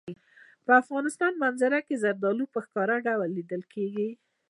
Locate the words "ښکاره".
2.65-2.95